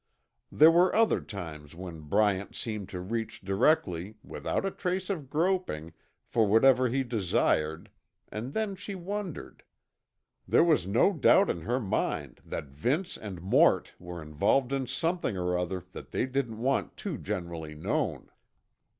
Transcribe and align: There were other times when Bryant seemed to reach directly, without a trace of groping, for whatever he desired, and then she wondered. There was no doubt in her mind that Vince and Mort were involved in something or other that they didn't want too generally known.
There 0.51 0.71
were 0.71 0.95
other 0.95 1.21
times 1.21 1.75
when 1.75 2.01
Bryant 2.01 2.55
seemed 2.55 2.89
to 2.89 2.99
reach 2.99 3.39
directly, 3.41 4.15
without 4.23 4.65
a 4.65 4.71
trace 4.71 5.11
of 5.11 5.29
groping, 5.29 5.93
for 6.25 6.47
whatever 6.47 6.89
he 6.89 7.03
desired, 7.03 7.87
and 8.27 8.55
then 8.55 8.73
she 8.75 8.95
wondered. 8.95 9.61
There 10.47 10.63
was 10.63 10.87
no 10.87 11.13
doubt 11.13 11.51
in 11.51 11.59
her 11.61 11.79
mind 11.79 12.41
that 12.43 12.65
Vince 12.65 13.15
and 13.15 13.43
Mort 13.43 13.93
were 13.99 14.23
involved 14.23 14.73
in 14.73 14.87
something 14.87 15.37
or 15.37 15.55
other 15.55 15.83
that 15.91 16.09
they 16.09 16.25
didn't 16.25 16.57
want 16.57 16.97
too 16.97 17.19
generally 17.19 17.75
known. 17.75 18.31